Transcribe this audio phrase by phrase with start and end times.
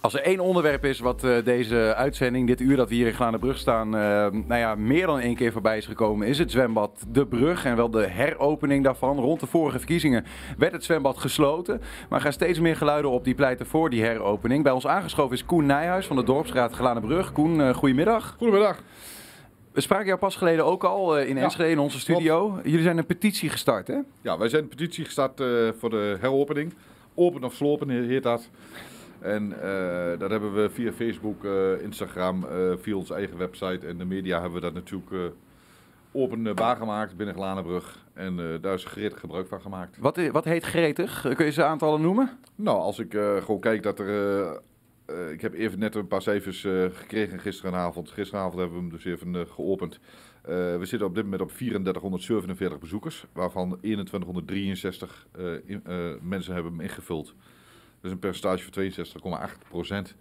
[0.00, 3.12] Als er één onderwerp is wat uh, deze uitzending, dit uur dat we hier in
[3.12, 7.04] Glanenbrug staan, uh, nou ja, meer dan één keer voorbij is gekomen, is het zwembad
[7.08, 9.18] De Brug en wel de heropening daarvan.
[9.18, 10.24] Rond de vorige verkiezingen
[10.58, 14.02] werd het zwembad gesloten, maar er gaan steeds meer geluiden op die pleiten voor die
[14.02, 14.62] heropening.
[14.62, 17.32] Bij ons aangeschoven is Koen Nijhuis van de Dorpsraad Glanenbrug.
[17.32, 18.34] Koen, uh, goedemiddag.
[18.38, 18.82] Goedemiddag.
[19.72, 22.48] We spraken jou pas geleden ook al in Enschede in onze studio.
[22.48, 22.64] Klopt.
[22.64, 23.98] Jullie zijn een petitie gestart, hè?
[24.22, 25.42] Ja, wij zijn een petitie gestart
[25.78, 26.74] voor de heropening.
[27.14, 28.50] Open of slopen heet dat.
[29.20, 33.98] En uh, dat hebben we via Facebook, uh, Instagram, uh, via onze eigen website en
[33.98, 35.34] de media hebben we dat natuurlijk
[36.12, 38.06] openbaar gemaakt binnen Glanenbrug.
[38.14, 39.98] En daar is gretig gebruik van gemaakt.
[39.98, 41.26] Wat, wat heet gretig?
[41.34, 42.38] Kun je ze aantallen noemen?
[42.54, 44.60] Nou, als ik gewoon kijk dat er...
[45.32, 46.60] ik heb even net een paar cijfers
[46.92, 48.10] gekregen gisteravond.
[48.10, 50.00] Gisteravond hebben we hem dus even geopend.
[50.42, 55.26] we zitten op dit moment op 3447 bezoekers, waarvan 2163
[55.66, 55.82] in,
[56.22, 57.34] mensen hebben hem ingevuld.
[58.00, 60.14] Dat is een percentage van 62,8 procent.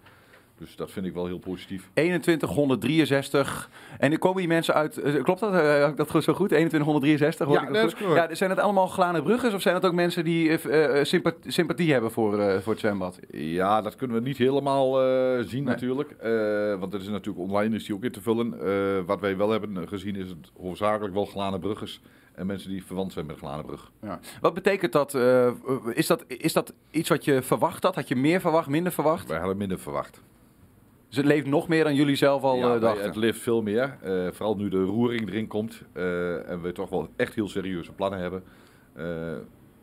[0.57, 1.89] Dus dat vind ik wel heel positief.
[1.93, 3.69] 2163.
[3.97, 5.01] En er komen die mensen uit.
[5.23, 5.53] Klopt dat?
[5.53, 6.49] Uh, dat zo goed?
[6.49, 7.51] 2163?
[7.51, 8.15] Ja, dat goed?
[8.15, 11.91] ja, zijn het allemaal glane bruggers of zijn het ook mensen die uh, sympathie, sympathie
[11.91, 13.19] hebben voor, uh, voor het zwembad?
[13.31, 14.93] Ja, dat kunnen we niet helemaal
[15.43, 15.73] zien nee.
[15.73, 16.15] natuurlijk.
[16.79, 19.05] want er is natuurlijk online is die ook in te vullen.
[19.05, 22.01] wat wij wel hebben gezien is het hoofdzakelijk wel glane bruggers
[22.37, 23.91] en mensen die verwant zijn met Glanenbrug.
[24.01, 24.19] Ja.
[24.41, 25.51] Wat betekent dat, uh,
[25.93, 26.23] is dat?
[26.27, 27.95] Is dat iets wat je verwacht had?
[27.95, 29.27] Had je meer verwacht, minder verwacht?
[29.27, 30.21] Wij hadden minder verwacht.
[31.07, 33.05] Dus het leeft nog meer dan jullie zelf al ja, uh, dachten?
[33.05, 33.97] het leeft veel meer.
[34.05, 38.19] Uh, vooral nu de roering erin komt en we toch wel echt heel serieuze plannen
[38.19, 38.43] hebben.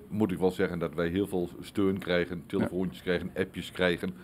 [0.08, 3.04] moet ik wel zeggen dat wij heel veel steun krijgen, telefoontjes ja.
[3.04, 4.14] krijgen, appjes krijgen.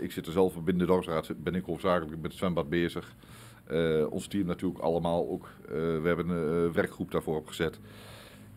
[0.00, 3.14] ik zit er zelf binnen de dorpsraad, ben ik hoofdzakelijk met het zwembad bezig.
[3.72, 5.48] Uh, ons team natuurlijk allemaal ook.
[5.64, 7.78] Uh, we hebben een uh, werkgroep daarvoor opgezet.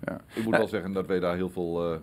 [0.05, 0.21] Ja.
[0.33, 2.01] Ik moet wel zeggen dat wij daar heel veel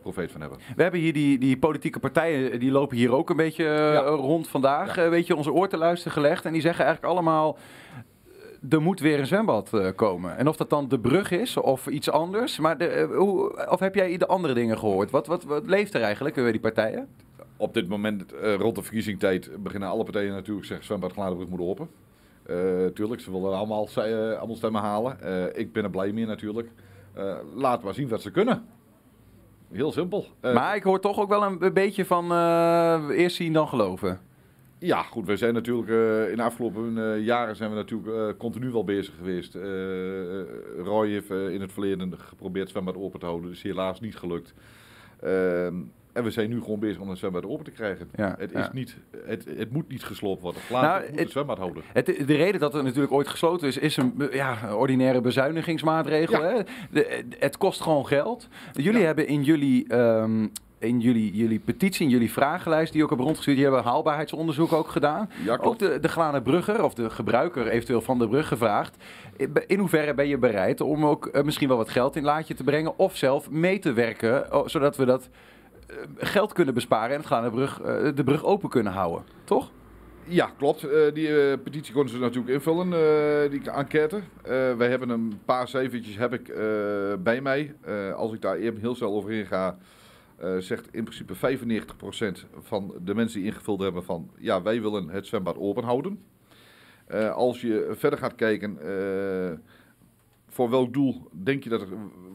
[0.00, 0.58] profeet van hebben.
[0.76, 4.00] We hebben hier die, die politieke partijen, die lopen hier ook een beetje ja.
[4.00, 4.96] rond vandaag.
[4.96, 5.08] Ja.
[5.08, 6.44] weet je, onze oor te luisteren gelegd.
[6.44, 7.58] En die zeggen eigenlijk allemaal,
[8.68, 10.36] er moet weer een zwembad komen.
[10.36, 12.58] En of dat dan de brug is of iets anders.
[12.58, 15.10] Maar de, hoe, of heb jij de andere dingen gehoord?
[15.10, 17.08] Wat, wat, wat leeft er eigenlijk bij die partijen?
[17.56, 18.24] Op dit moment,
[18.58, 20.86] rond de verkiezingstijd, beginnen alle partijen natuurlijk zeggen...
[20.86, 21.88] zwembad Gladenbrug moet open.
[22.46, 25.18] Uh, tuurlijk, ze willen allemaal, uh, allemaal stemmen halen.
[25.24, 26.68] Uh, ik ben er blij mee natuurlijk.
[27.54, 28.64] laten maar zien wat ze kunnen.
[29.72, 30.26] Heel simpel.
[30.40, 32.32] maar ik hoor toch ook wel een, een beetje van
[33.10, 34.20] eerst zien dan geloven.
[34.78, 35.26] Ja, goed.
[35.26, 35.88] We zijn natuurlijk
[36.30, 39.54] in de afgelopen jaren zijn we natuurlijk continu wel bezig geweest.
[40.84, 43.48] Roy heeft in het verleden geprobeerd zwembad open te houden.
[43.48, 44.54] Dat is helaas niet gelukt.
[46.12, 48.08] Ehm, en we zijn nu gewoon bezig om een zwembad open te krijgen.
[48.14, 48.70] Ja, het, is ja.
[48.72, 50.62] niet, het, het moet niet gesloopt worden.
[50.70, 51.82] Laat nou, het, het zwembad houden.
[51.92, 56.42] Het, de reden dat het natuurlijk ooit gesloten is, is een ja, ordinaire bezuinigingsmaatregel.
[56.42, 56.48] Ja.
[56.48, 56.62] Hè?
[56.90, 58.48] De, het kost gewoon geld.
[58.72, 59.94] Jullie hebben in jullie...
[59.94, 60.52] Um,
[60.82, 64.88] in jullie, jullie petitie, in jullie vragenlijst die ook hebben rondgestuurd, die hebben haalbaarheidsonderzoek ook
[64.88, 65.30] gedaan.
[65.44, 68.96] Ja, ook de, de glane brugger of de gebruiker eventueel van de brug gevraagd.
[69.66, 72.64] In hoeverre ben je bereid om ook uh, misschien wel wat geld in laadje te
[72.64, 75.28] brengen of zelf mee te werken, oh, zodat we dat
[76.16, 79.70] geld kunnen besparen en het gaan de brug, uh, de brug open kunnen houden, toch?
[80.24, 80.84] Ja, klopt.
[80.84, 82.90] Uh, die petitie konden ze natuurlijk invullen,
[83.50, 84.20] die enquête.
[84.76, 86.54] wij hebben een paar cijfertjes heb ik
[87.22, 87.74] bij mij.
[88.16, 89.78] als ik daar even heel snel overheen ga,
[90.58, 91.38] zegt in principe 95%
[92.60, 94.30] van de mensen die ingevuld hebben van...
[94.38, 96.22] ja, wij willen het zwembad open houden.
[97.34, 98.78] als je verder gaat kijken
[100.52, 101.88] voor welk doel denk je dat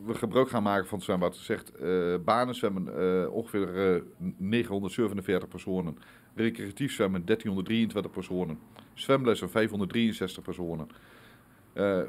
[0.06, 1.36] we gebruik gaan maken van het zwembad?
[1.36, 4.02] Zegt uh, banen zwemmen uh, ongeveer uh,
[4.38, 5.98] 947 personen.
[6.36, 8.60] Recreatief zwemmen 1323 personen.
[8.94, 10.88] Zwemlessen 563 personen.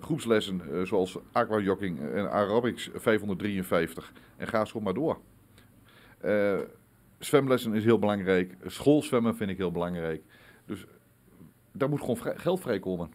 [0.01, 4.13] Groepslessen zoals aquajogging en aerobics 553.
[4.37, 5.19] En ga zo maar door.
[7.19, 8.57] zwemlessen is heel belangrijk.
[8.67, 10.23] Schoolzwemmen vind ik heel belangrijk.
[10.67, 10.87] Dus
[11.73, 13.11] daar moet gewoon geld vrijkomen.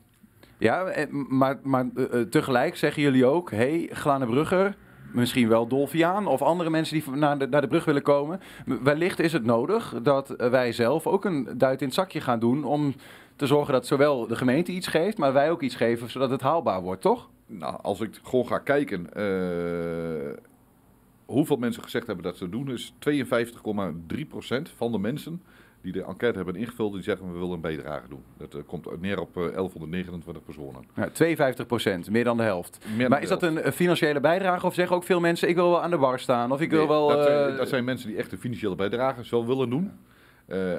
[0.64, 4.76] Ja, eh, maar, maar uh, tegelijk zeggen jullie ook: hé, hey, Glane Brugger,
[5.12, 8.40] misschien wel Dolfiaan of andere mensen die naar de, naar de brug willen komen.
[8.84, 12.64] Wellicht is het nodig dat wij zelf ook een duit in het zakje gaan doen
[12.64, 12.94] om
[13.36, 16.42] te zorgen dat zowel de gemeente iets geeft, maar wij ook iets geven zodat het
[16.42, 17.30] haalbaar wordt, toch?
[17.46, 19.10] Nou, als ik gewoon ga kijken.
[21.26, 23.16] Hoeveel mensen gezegd hebben dat ze doen, is 52,3%
[24.76, 25.42] van de mensen
[25.84, 28.24] die de enquête hebben ingevuld, die zeggen we willen een bijdrage doen.
[28.38, 30.84] Dat uh, komt neer op uh, 1129 personen.
[30.96, 32.86] Ja, 52 procent, meer dan de helft.
[33.10, 35.90] Maar is dat een financiële bijdrage of zeggen ook veel mensen ik wil wel aan
[35.90, 37.08] de bar staan of ik nee, wil wel...
[37.08, 39.92] Dat zijn, dat, zijn, mensen die echt een financiële bijdrage zo willen doen.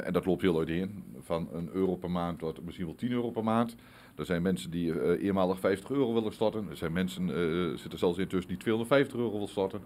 [0.05, 3.31] En dat loopt heel uiteen, van een euro per maand tot misschien wel 10 euro
[3.31, 3.75] per maand.
[4.17, 6.67] Er zijn mensen die uh, eenmalig 50 euro willen storten.
[6.71, 9.81] Er zijn mensen, uh, zitten zelfs intussen die 250 euro willen storten.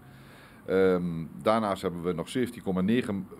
[0.69, 3.37] Um, daarnaast hebben we nog 17,9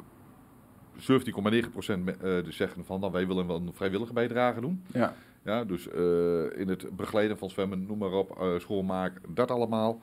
[1.00, 4.84] 17,9% me- eh, dus zeggen van nou, wij willen wel een vrijwillige bijdrage doen.
[4.94, 5.14] Ja.
[5.44, 10.00] Ja, dus eh, in het begeleiden van zwemmen, noem maar op, eh, schoonmaak, dat allemaal.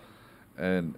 [0.55, 0.95] En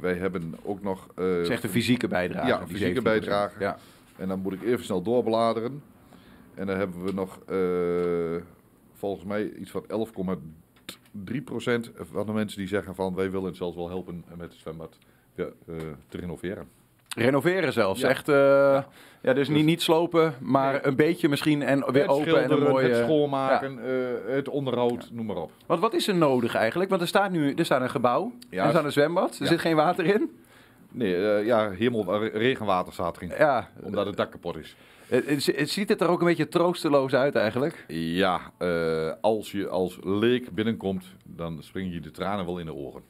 [0.00, 1.08] wij hebben ook nog...
[1.14, 2.46] Het is echt een fysieke bijdrage.
[2.46, 3.02] Ja, fysieke 17%.
[3.02, 3.60] bijdrage.
[3.60, 3.78] Ja.
[4.16, 5.82] En dan moet ik even snel doorbladeren.
[6.54, 7.38] En dan hebben we nog
[8.94, 13.88] volgens mij iets van 11,3% van de mensen die zeggen van wij willen zelfs wel
[13.88, 14.98] helpen met het zwembad
[15.34, 15.46] ja,
[16.08, 16.68] te renoveren.
[17.16, 18.00] Renoveren zelfs.
[18.00, 18.08] Ja.
[18.08, 18.82] Echt, eh,
[19.22, 20.86] ja, dus niet, niet slopen, maar Nee.
[20.86, 22.88] een beetje misschien en weer het open en een mooie...
[22.88, 25.50] het schoonmaken, eh, het onderhoud, noem maar op.
[25.66, 26.90] Want wat is er nodig eigenlijk?
[26.90, 29.76] Want er staat nu er staat een gebouw, er staat een zwembad, er zit geen
[29.76, 30.30] water in.
[30.90, 33.32] Nee, eh, ja, eh, regenwater staat erin.
[33.38, 34.76] Ja, Omdat het dak kapot is.
[35.08, 37.84] het, ziet het er ook een beetje troosteloos uit eigenlijk.
[37.88, 38.40] Ja,
[39.20, 43.02] als je als leek binnenkomt, dan springen je de tranen wel in de oren.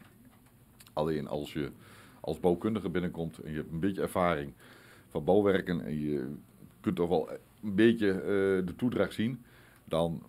[0.93, 1.71] Alleen als je
[2.27, 4.53] als bouwkundige binnenkomt en je hebt een beetje ervaring
[5.09, 6.35] van bouwwerken en je
[6.81, 7.29] kunt toch wel
[7.63, 9.45] een beetje eh, de toedracht zien,
[9.85, 10.23] dan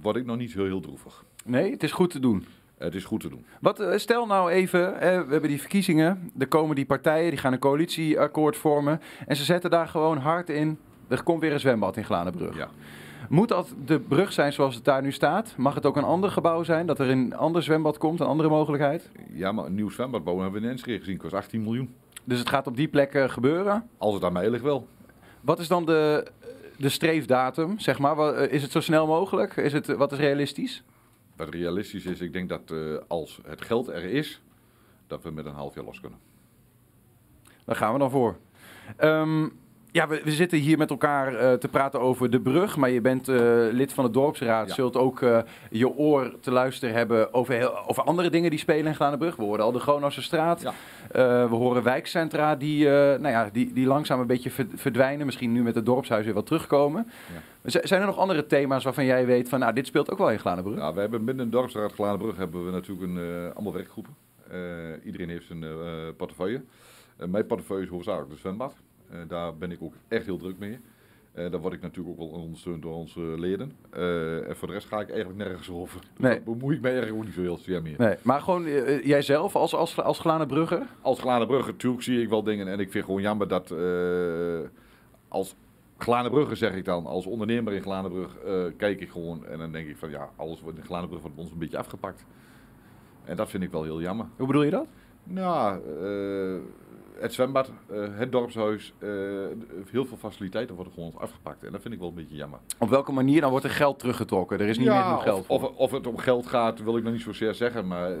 [0.00, 1.24] word ik nog niet zo heel droevig.
[1.44, 2.44] Nee, het is goed te doen.
[2.78, 3.44] Het is goed te doen.
[3.60, 7.52] Wat, eh, stel nou even, we hebben die verkiezingen, er komen die partijen, die gaan
[7.52, 10.78] een coalitieakkoord vormen en ze zetten daar gewoon hard in.
[11.08, 12.56] Er komt weer een zwembad in Glanenbrug.
[12.56, 12.68] Ja.
[13.28, 15.54] Moet dat de brug zijn zoals het daar nu staat?
[15.56, 16.86] Mag het ook een ander gebouw zijn?
[16.86, 19.10] Dat er een ander zwembad komt, een andere mogelijkheid?
[19.32, 21.94] ja, maar een nieuw zwembad bouwen hebben we in Enschede gezien, kost 18 miljoen.
[22.24, 23.88] Dus het gaat op die plek gebeuren.
[23.98, 24.88] Als het aan mij ligt wel.
[25.40, 26.26] Wat is dan de,
[26.76, 28.38] de streefdatum, zeg maar?
[28.38, 29.56] Is het zo snel mogelijk?
[29.56, 30.82] Is het, wat is realistisch?
[31.36, 34.40] Wat realistisch is, ik denk dat eh, als het geld er is,
[35.06, 36.18] dat we met een half jaar los kunnen.
[37.64, 38.36] Daar gaan we dan voor.
[38.96, 39.48] Ehm,
[39.96, 42.76] ja, we, we zitten hier met elkaar eh, te praten over de brug.
[42.76, 43.36] Maar je bent eh,
[43.70, 44.68] lid van de dorpsraad.
[44.68, 44.74] Ja.
[44.74, 45.38] Zult ook eh,
[45.70, 49.36] je oor te luisteren hebben over, heel, over andere dingen die spelen in Glanenbrug.
[49.36, 50.60] We horen al de Gronose straat.
[50.60, 50.72] Ja.
[51.48, 55.26] We horen wijkcentra die, nou ja, die, die langzaam een beetje ver- verdwijnen.
[55.26, 57.06] Misschien nu met het dorpshuis weer wat terugkomen.
[57.64, 59.58] Z- Zijn er nog andere thema's waarvan jij weet van...
[59.58, 60.78] Nou, dit speelt ook wel in Glanenbrug?
[60.78, 64.14] Ja, we hebben binnen de dorpsraad Glanenbrug hebben we natuurlijk een, allemaal werkgroepen.
[65.04, 65.64] Iedereen heeft zijn
[66.16, 66.62] portefeuille.
[67.26, 68.74] Mijn portefeuille is hoofdzakelijk de zwembad.
[69.10, 70.78] Eh, daar ben ik ook echt heel druk mee.
[71.32, 73.72] Eh, daar word ik natuurlijk ook wel ondersteund door onze leden.
[73.90, 76.00] Eh, en voor de rest ga ik eigenlijk nergens over.
[76.00, 76.32] Dus Nee.
[76.32, 77.94] daar bemoei ik mij eigenlijk ook niet zo heel zeer mee.
[77.98, 78.64] Nee, maar gewoon
[79.02, 80.86] jijzelf als, als, als Glanenbrugger?
[81.00, 82.68] Als natuurlijk zie ik wel dingen.
[82.68, 83.74] En ik vind gewoon jammer dat
[85.28, 85.54] als
[85.98, 88.36] Glanenbrugge zeg ik dan, als ondernemer in Glanenbrug
[88.76, 89.46] kijk ik gewoon.
[89.46, 92.24] En dan denk ik van ja, alles wordt in Glanenbrug wordt ons een beetje afgepakt.
[93.24, 94.26] En dat vind ik wel heel jammer.
[94.36, 94.86] Hoe bedoel je dat?
[95.22, 95.80] Nou,
[97.18, 99.08] het zwembad, eh, het dorpshuis, eh,
[99.90, 101.64] heel veel faciliteiten worden gewoon afgepakt.
[101.64, 102.58] En dat vind ik wel een beetje jammer.
[102.78, 104.60] Op welke manier dan wordt er geld teruggetrokken?
[104.60, 105.70] Er is niet meer genoeg geld of, voor.
[105.70, 108.18] of, of het om geld gaat, wil ik nog niet zozeer zeggen, maar eh,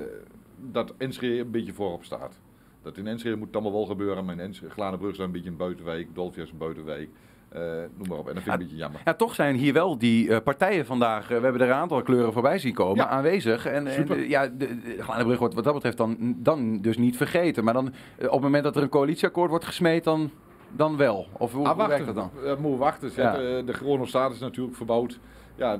[0.56, 2.38] dat Enschede een beetje voorop staat.
[2.82, 5.50] Dat in Enschede moet het allemaal wel gebeuren, maar in Enschede, Glanenbrug is een beetje
[5.50, 7.08] een buitenwijk, Dolfia is een buitenwijk,
[7.48, 7.60] eh,
[7.96, 8.28] noem maar op.
[8.28, 9.00] En dat vind ik een beetje jammer.
[9.04, 12.02] Ja, toch zijn hier wel die eh, partijen vandaag, eh, we hebben er een aantal
[12.02, 13.08] kleuren voorbij zien komen, Ja.
[13.08, 13.66] aanwezig.
[13.66, 17.64] En, en ja, de, de Glanenbrug wordt wat dat betreft dan, dan dus niet vergeten.
[17.64, 17.86] Maar dan,
[18.18, 20.30] op het moment dat er een coalitieakkoord wordt gesmeed, dan,
[20.72, 21.26] dan wel.
[21.38, 22.14] Of hoe, Ah, hoe werkt wachten.
[22.14, 22.50] dat dan?
[22.52, 23.10] Moeten we wachten.
[23.16, 23.22] Ja.
[23.22, 23.38] Ja.
[23.38, 25.18] De, de gewone staat is natuurlijk verbouwd.
[25.54, 25.78] Ja,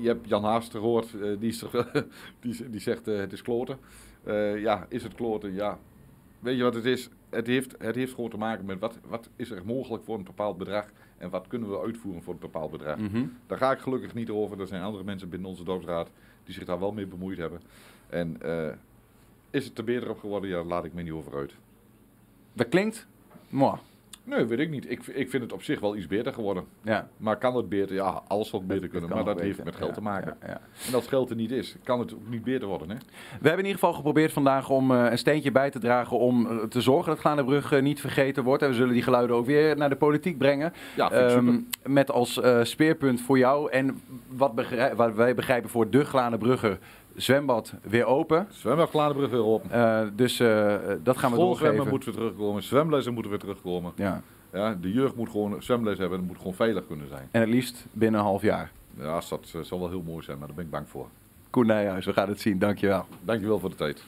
[0.00, 1.64] je hebt Jan Haast gehoord, eh, die, is
[2.40, 3.78] die, die zegt het is kloten.
[4.56, 5.54] Ja, is het kloten?
[5.54, 5.78] Ja.
[6.42, 7.08] Weet je wat het is?
[7.30, 10.24] Het heeft, het heeft gewoon te maken met wat, wat is er mogelijk voor een
[10.24, 10.86] bepaald bedrag
[11.18, 12.98] en wat kunnen we uitvoeren voor een bepaald bedrag.
[12.98, 13.24] Mhm.
[13.46, 14.60] Daar ga ik gelukkig niet over.
[14.60, 16.10] Er zijn andere mensen binnen onze dorpsraad
[16.44, 17.60] die zich daar wel mee bemoeid hebben.
[18.08, 18.72] En eh,
[19.50, 20.50] is het er beter op geworden?
[20.50, 21.54] Ja, daar laat ik me niet over uit.
[22.52, 23.06] Dat klinkt,
[23.48, 23.78] mooi.
[24.24, 24.90] Nee, weet ik niet.
[24.90, 26.64] Ik, ik vind het op zich wel iets beter geworden.
[26.82, 27.94] Ja, Maar kan het beter?
[27.94, 29.10] Ja, alles zal beter kunnen.
[29.10, 30.36] Maar dat heeft met geld Ja, te maken.
[30.40, 30.60] ja, ja.
[30.88, 32.88] En als geld er niet is, kan het ook niet beter worden.
[32.90, 32.94] Hè?
[32.94, 36.46] We hebben in ieder geval geprobeerd vandaag om eh, een steentje bij te dragen om
[36.46, 38.62] eh, te zorgen dat Glanenbrug eh, niet vergeten wordt.
[38.62, 40.72] En we zullen die geluiden ook weer naar de politiek brengen.
[40.96, 44.52] Ja, Ehm, met als speerpunt voor jou en wat,
[44.96, 46.78] wat wij begrijpen voor de Glanenbrugger
[47.16, 48.46] zwembad weer open.
[48.50, 49.70] Zwembad Glanenbrug weer op.
[49.70, 51.88] Eh, dus eh, dat gaan we doorgeven.
[51.88, 52.62] moeten we terugkomen.
[52.62, 53.92] Zwemlessen moeten weer terugkomen.
[53.96, 54.22] Ja.
[54.52, 56.18] Ja, de jeugd moet gewoon zwemles hebben.
[56.18, 57.28] en moet gewoon veilig kunnen zijn.
[57.30, 58.70] En het liefst binnen een half jaar.
[58.98, 61.08] Ja, dat zal wel heel mooi zijn, maar daar ben ik bang voor.
[61.50, 62.58] Koen Nijhuis, we gaan het zien.
[62.58, 63.06] Dankjewel.
[63.20, 64.04] Dankjewel voor de tijd.